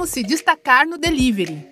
Como 0.00 0.08
se 0.08 0.22
destacar 0.22 0.86
no 0.86 0.96
delivery. 0.96 1.62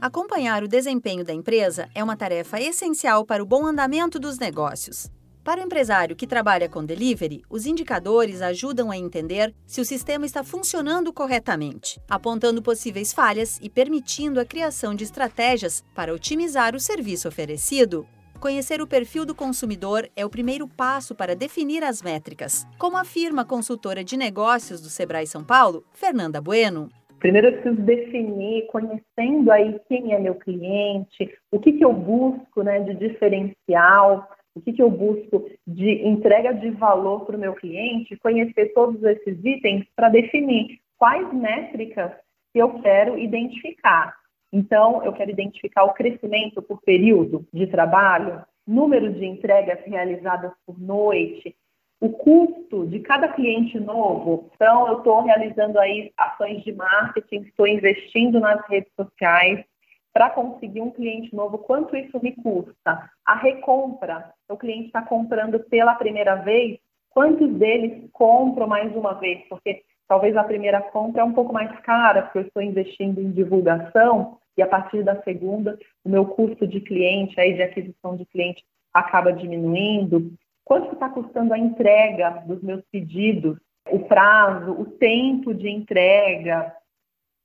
Acompanhar 0.00 0.62
o 0.62 0.66
desempenho 0.66 1.26
da 1.26 1.34
empresa 1.34 1.90
é 1.94 2.02
uma 2.02 2.16
tarefa 2.16 2.58
essencial 2.58 3.26
para 3.26 3.42
o 3.42 3.46
bom 3.46 3.66
andamento 3.66 4.18
dos 4.18 4.38
negócios. 4.38 5.10
Para 5.44 5.60
o 5.60 5.64
empresário 5.64 6.16
que 6.16 6.26
trabalha 6.26 6.70
com 6.70 6.82
delivery, 6.82 7.42
os 7.50 7.66
indicadores 7.66 8.40
ajudam 8.40 8.90
a 8.90 8.96
entender 8.96 9.54
se 9.66 9.78
o 9.78 9.84
sistema 9.84 10.24
está 10.24 10.42
funcionando 10.42 11.12
corretamente, 11.12 12.00
apontando 12.08 12.62
possíveis 12.62 13.12
falhas 13.12 13.58
e 13.60 13.68
permitindo 13.68 14.40
a 14.40 14.46
criação 14.46 14.94
de 14.94 15.04
estratégias 15.04 15.84
para 15.94 16.14
otimizar 16.14 16.74
o 16.74 16.80
serviço 16.80 17.28
oferecido. 17.28 18.08
Conhecer 18.42 18.82
o 18.82 18.88
perfil 18.88 19.24
do 19.24 19.36
consumidor 19.36 20.10
é 20.16 20.26
o 20.26 20.28
primeiro 20.28 20.66
passo 20.66 21.14
para 21.14 21.36
definir 21.36 21.84
as 21.84 22.02
métricas, 22.02 22.66
como 22.76 22.96
afirma 22.96 23.42
a 23.42 23.44
consultora 23.44 24.02
de 24.02 24.16
negócios 24.16 24.82
do 24.82 24.88
Sebrae 24.88 25.28
São 25.28 25.44
Paulo, 25.44 25.84
Fernanda 25.92 26.40
Bueno. 26.40 26.88
Primeiro 27.20 27.46
eu 27.46 27.52
preciso 27.52 27.80
definir, 27.82 28.66
conhecendo 28.66 29.48
aí 29.52 29.78
quem 29.88 30.12
é 30.12 30.18
meu 30.18 30.34
cliente, 30.34 31.32
o 31.52 31.60
que, 31.60 31.74
que 31.74 31.84
eu 31.84 31.92
busco 31.92 32.64
né, 32.64 32.80
de 32.80 32.94
diferencial, 32.94 34.28
o 34.56 34.60
que, 34.60 34.72
que 34.72 34.82
eu 34.82 34.90
busco 34.90 35.48
de 35.64 36.04
entrega 36.04 36.52
de 36.52 36.70
valor 36.70 37.24
para 37.24 37.36
o 37.36 37.40
meu 37.40 37.54
cliente, 37.54 38.16
conhecer 38.16 38.72
todos 38.74 39.00
esses 39.04 39.38
itens 39.44 39.86
para 39.94 40.08
definir 40.08 40.80
quais 40.98 41.32
métricas 41.32 42.10
eu 42.52 42.80
quero 42.80 43.16
identificar. 43.16 44.20
Então, 44.52 45.02
eu 45.02 45.12
quero 45.12 45.30
identificar 45.30 45.84
o 45.84 45.94
crescimento 45.94 46.60
por 46.60 46.82
período 46.82 47.46
de 47.52 47.66
trabalho, 47.66 48.44
número 48.66 49.12
de 49.12 49.24
entregas 49.24 49.80
realizadas 49.84 50.52
por 50.66 50.78
noite, 50.78 51.56
o 52.00 52.10
custo 52.10 52.86
de 52.86 53.00
cada 53.00 53.28
cliente 53.28 53.78
novo. 53.80 54.50
Então, 54.54 54.88
eu 54.88 54.98
estou 54.98 55.22
realizando 55.22 55.78
aí 55.78 56.12
ações 56.18 56.62
de 56.62 56.72
marketing, 56.72 57.42
estou 57.42 57.66
investindo 57.66 58.40
nas 58.40 58.60
redes 58.68 58.92
sociais, 58.94 59.64
para 60.12 60.28
conseguir 60.28 60.80
um 60.80 60.90
cliente 60.90 61.34
novo, 61.34 61.58
quanto 61.58 61.96
isso 61.96 62.20
me 62.22 62.32
custa? 62.32 63.10
A 63.24 63.34
recompra, 63.34 64.32
o 64.48 64.56
cliente 64.56 64.86
está 64.86 65.00
comprando 65.00 65.58
pela 65.58 65.94
primeira 65.94 66.34
vez, 66.34 66.78
quantos 67.08 67.50
deles 67.54 68.10
compram 68.12 68.66
mais 68.66 68.94
uma 68.94 69.14
vez? 69.14 69.42
Porque 69.48 69.82
talvez 70.06 70.36
a 70.36 70.44
primeira 70.44 70.82
compra 70.82 71.22
é 71.22 71.24
um 71.24 71.32
pouco 71.32 71.52
mais 71.52 71.74
cara, 71.80 72.22
porque 72.22 72.38
eu 72.38 72.42
estou 72.42 72.62
investindo 72.62 73.20
em 73.20 73.30
divulgação, 73.30 74.38
e 74.56 74.62
a 74.62 74.66
partir 74.66 75.02
da 75.02 75.22
segunda, 75.22 75.78
o 76.04 76.08
meu 76.08 76.26
custo 76.26 76.66
de 76.66 76.80
cliente, 76.80 77.40
aí 77.40 77.54
de 77.54 77.62
aquisição 77.62 78.16
de 78.16 78.26
cliente, 78.26 78.64
acaba 78.92 79.32
diminuindo. 79.32 80.32
Quanto 80.64 80.92
está 80.92 81.08
custando 81.08 81.54
a 81.54 81.58
entrega 81.58 82.42
dos 82.46 82.62
meus 82.62 82.82
pedidos? 82.90 83.58
O 83.90 84.00
prazo, 84.00 84.72
o 84.72 84.84
tempo 84.84 85.52
de 85.54 85.68
entrega, 85.68 86.74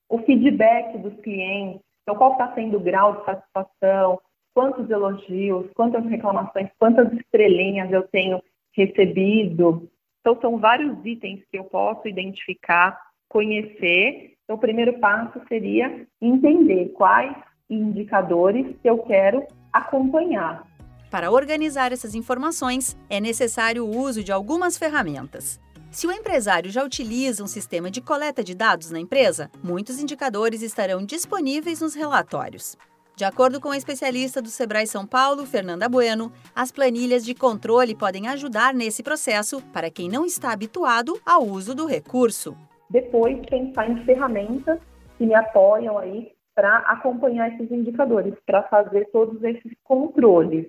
o 0.09 0.19
feedback 0.19 0.97
dos 0.97 1.16
clientes. 1.22 1.81
Então, 2.03 2.16
qual 2.16 2.33
está 2.33 2.53
sendo 2.53 2.77
o 2.77 2.81
grau 2.81 3.17
de 3.17 3.25
satisfação? 3.25 4.19
Quantos 4.53 4.89
elogios, 4.89 5.69
quantas 5.73 6.05
reclamações, 6.05 6.69
quantas 6.80 7.11
estrelinhas 7.14 7.92
eu 7.92 8.03
tenho 8.08 8.42
recebido? 8.73 9.89
Então, 10.21 10.39
são 10.39 10.58
vários 10.58 10.97
itens 11.05 11.44
que 11.52 11.58
eu 11.58 11.66
posso 11.66 12.08
identificar, 12.08 12.99
conhecer. 13.30 14.36
Então, 14.48 14.56
o 14.56 14.59
primeiro 14.59 14.98
passo 14.98 15.42
seria 15.50 16.08
entender 16.22 16.94
quais 16.95 17.36
indicadores 17.70 18.78
que 18.81 18.89
eu 18.89 18.98
quero 19.00 19.45
acompanhar. 19.73 20.66
Para 21.12 21.30
organizar 21.30 21.92
essas 21.92 22.16
informações, 22.16 22.98
é 23.09 23.20
necessário 23.20 23.86
o 23.86 23.98
uso 23.98 24.23
de 24.23 24.31
algumas 24.31 24.78
ferramentas. 24.78 25.59
Se 25.92 26.08
o 26.08 26.12
empresário 26.14 26.72
já 26.72 26.81
utiliza 26.81 27.44
um 27.44 27.48
sistema 27.48 27.92
de 27.92 28.00
coleta 28.00 28.42
de 28.42 28.56
dados 28.56 28.89
na 28.89 29.02
empresa, 29.02 29.52
muitos 29.62 30.00
indicadores 30.00 30.61
estarão 30.61 31.06
disponíveis 31.06 31.82
nos 31.82 31.94
relatórios. 31.94 32.77
De 33.17 33.26
acordo 33.26 33.60
com 33.60 33.71
a 33.71 33.77
especialista 33.77 34.42
do 34.42 34.48
Sebrae 34.48 34.88
São 34.88 35.05
Paulo, 35.05 35.45
Fernanda 35.45 35.89
Bueno, 35.89 36.32
as 36.55 36.71
planilhas 36.71 37.26
de 37.26 37.36
controle 37.36 37.95
podem 37.95 38.30
ajudar 38.30 38.73
nesse 38.73 39.04
processo 39.04 39.61
para 39.73 39.92
quem 39.92 40.08
não 40.08 40.26
está 40.26 40.54
habituado 40.54 41.20
ao 41.26 41.45
uso 41.45 41.76
do 41.76 41.86
recurso. 41.86 42.55
Depois, 42.89 43.39
pensar 43.45 43.89
em 43.89 44.03
ferramentas 44.05 44.80
que 45.17 45.25
me 45.25 45.33
apoiam 45.33 45.98
aí 45.98 46.31
para 46.55 46.77
acompanhar 46.80 47.53
esses 47.53 47.71
indicadores, 47.71 48.33
para 48.45 48.64
fazer 48.64 49.05
todos 49.11 49.43
esses 49.43 49.71
controles. 49.83 50.67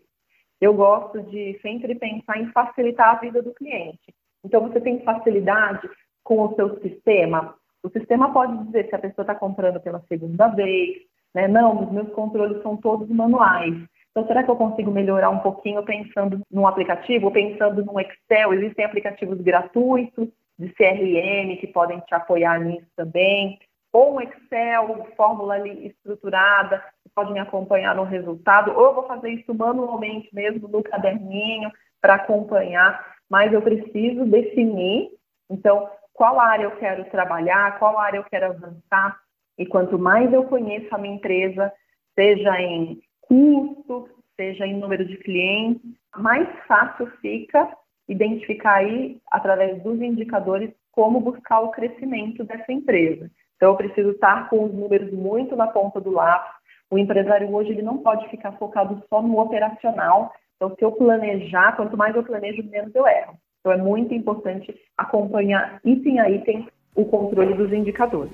Eu 0.60 0.74
gosto 0.74 1.22
de 1.22 1.58
sempre 1.62 1.94
pensar 1.94 2.38
em 2.38 2.50
facilitar 2.52 3.16
a 3.16 3.20
vida 3.20 3.40
do 3.40 3.54
cliente. 3.54 4.14
Então, 4.44 4.68
você 4.68 4.80
tem 4.80 5.00
facilidade 5.00 5.88
com 6.22 6.42
o 6.42 6.54
seu 6.54 6.80
sistema. 6.80 7.54
O 7.82 7.88
sistema 7.88 8.32
pode 8.32 8.64
dizer 8.64 8.88
se 8.88 8.94
a 8.94 8.98
pessoa 8.98 9.22
está 9.22 9.34
comprando 9.34 9.80
pela 9.80 10.02
segunda 10.08 10.48
vez, 10.48 10.98
né? 11.34 11.46
Não, 11.46 11.84
os 11.84 11.92
meus 11.92 12.10
controles 12.10 12.62
são 12.62 12.76
todos 12.76 13.08
manuais. 13.08 13.74
Então, 14.10 14.26
será 14.26 14.42
que 14.42 14.50
eu 14.50 14.56
consigo 14.56 14.90
melhorar 14.90 15.30
um 15.30 15.38
pouquinho 15.38 15.82
pensando 15.84 16.40
num 16.50 16.66
aplicativo, 16.66 17.30
pensando 17.30 17.84
no 17.84 18.00
Excel? 18.00 18.52
Existem 18.52 18.84
aplicativos 18.84 19.40
gratuitos 19.40 20.28
de 20.58 20.68
CRM 20.70 21.56
que 21.60 21.66
podem 21.66 22.00
te 22.00 22.14
apoiar 22.14 22.60
nisso 22.60 22.88
também. 22.96 23.58
Ou 23.92 24.16
um 24.16 24.20
Excel, 24.20 25.06
fórmula 25.16 25.66
estruturada, 25.66 26.84
que 27.02 27.10
pode 27.14 27.32
me 27.32 27.40
acompanhar 27.40 27.94
no 27.94 28.04
resultado. 28.04 28.72
Ou 28.72 28.86
eu 28.86 28.94
vou 28.94 29.06
fazer 29.06 29.30
isso 29.30 29.54
manualmente 29.54 30.28
mesmo 30.32 30.68
no 30.68 30.82
caderninho 30.82 31.70
para 32.00 32.14
acompanhar 32.14 33.18
mas 33.28 33.52
eu 33.52 33.60
preciso 33.60 34.24
definir, 34.24 35.10
então, 35.50 35.90
qual 36.12 36.40
área 36.40 36.64
eu 36.64 36.76
quero 36.76 37.04
trabalhar, 37.10 37.78
qual 37.78 37.98
área 37.98 38.18
eu 38.18 38.24
quero 38.24 38.46
avançar, 38.46 39.20
e 39.56 39.66
quanto 39.66 39.98
mais 39.98 40.32
eu 40.32 40.44
conheço 40.44 40.92
a 40.94 40.98
minha 40.98 41.14
empresa, 41.14 41.72
seja 42.14 42.60
em 42.60 43.00
custo, 43.20 44.08
seja 44.36 44.66
em 44.66 44.78
número 44.78 45.04
de 45.04 45.16
clientes, 45.18 45.82
mais 46.16 46.48
fácil 46.66 47.06
fica 47.20 47.68
identificar 48.08 48.76
aí, 48.76 49.18
através 49.30 49.82
dos 49.82 50.00
indicadores, 50.00 50.70
como 50.92 51.20
buscar 51.20 51.60
o 51.60 51.70
crescimento 51.70 52.42
dessa 52.44 52.72
empresa. 52.72 53.30
Então, 53.56 53.70
eu 53.70 53.76
preciso 53.76 54.10
estar 54.10 54.48
com 54.48 54.64
os 54.64 54.72
números 54.72 55.12
muito 55.12 55.54
na 55.54 55.66
ponta 55.66 56.00
do 56.00 56.10
lápis. 56.10 56.52
O 56.90 56.98
empresário 56.98 57.52
hoje 57.52 57.70
ele 57.70 57.82
não 57.82 57.98
pode 57.98 58.28
ficar 58.28 58.52
focado 58.52 59.02
só 59.08 59.20
no 59.20 59.38
operacional, 59.38 60.32
então, 60.56 60.74
se 60.76 60.84
eu 60.84 60.90
planejar, 60.90 61.76
quanto 61.76 61.96
mais 61.96 62.14
eu 62.16 62.24
planejo, 62.24 62.64
menos 62.64 62.92
eu 62.94 63.06
erro. 63.06 63.38
Então, 63.60 63.72
é 63.72 63.76
muito 63.76 64.12
importante 64.12 64.74
acompanhar 64.96 65.80
item 65.84 66.18
a 66.18 66.28
item 66.28 66.66
o 66.96 67.04
controle 67.04 67.54
dos 67.54 67.72
indicadores. 67.72 68.32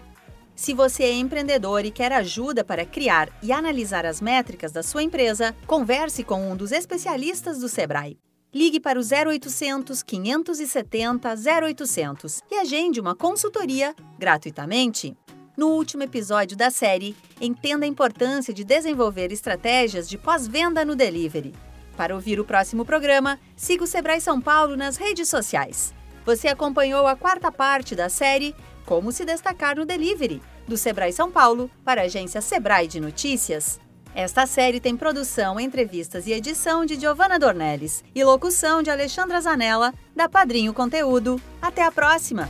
Se 0.56 0.72
você 0.72 1.02
é 1.02 1.12
empreendedor 1.12 1.84
e 1.84 1.90
quer 1.90 2.12
ajuda 2.12 2.64
para 2.64 2.86
criar 2.86 3.28
e 3.42 3.52
analisar 3.52 4.06
as 4.06 4.22
métricas 4.22 4.72
da 4.72 4.82
sua 4.82 5.02
empresa, 5.02 5.54
converse 5.66 6.24
com 6.24 6.36
um 6.36 6.56
dos 6.56 6.72
especialistas 6.72 7.58
do 7.58 7.68
Sebrae. 7.68 8.16
Ligue 8.54 8.78
para 8.78 9.00
o 9.00 9.02
0800 9.02 10.04
570 10.04 11.34
0800 11.66 12.40
e 12.48 12.54
agende 12.54 13.00
uma 13.00 13.12
consultoria 13.12 13.96
gratuitamente. 14.16 15.16
No 15.56 15.70
último 15.70 16.04
episódio 16.04 16.56
da 16.56 16.70
série, 16.70 17.16
entenda 17.40 17.84
a 17.84 17.88
importância 17.88 18.54
de 18.54 18.62
desenvolver 18.62 19.32
estratégias 19.32 20.08
de 20.08 20.16
pós-venda 20.16 20.84
no 20.84 20.94
delivery. 20.94 21.52
Para 21.96 22.14
ouvir 22.14 22.38
o 22.38 22.44
próximo 22.44 22.84
programa, 22.84 23.40
siga 23.56 23.82
o 23.82 23.88
Sebrae 23.88 24.20
São 24.20 24.40
Paulo 24.40 24.76
nas 24.76 24.96
redes 24.96 25.28
sociais. 25.28 25.92
Você 26.24 26.46
acompanhou 26.46 27.08
a 27.08 27.16
quarta 27.16 27.50
parte 27.50 27.96
da 27.96 28.08
série 28.08 28.54
Como 28.86 29.10
se 29.10 29.24
destacar 29.24 29.76
no 29.76 29.84
delivery, 29.84 30.40
do 30.68 30.76
Sebrae 30.76 31.12
São 31.12 31.28
Paulo 31.28 31.68
para 31.84 32.02
a 32.02 32.04
agência 32.04 32.40
Sebrae 32.40 32.86
de 32.86 33.00
Notícias. 33.00 33.80
Esta 34.14 34.46
série 34.46 34.78
tem 34.78 34.96
produção, 34.96 35.58
entrevistas 35.58 36.26
e 36.28 36.32
edição 36.32 36.84
de 36.86 36.94
Giovanna 36.94 37.36
Dornelles 37.36 38.04
e 38.14 38.22
locução 38.22 38.80
de 38.80 38.88
Alexandra 38.88 39.40
Zanella, 39.40 39.92
da 40.14 40.28
Padrinho 40.28 40.72
Conteúdo. 40.72 41.40
Até 41.60 41.82
a 41.82 41.90
próxima! 41.90 42.48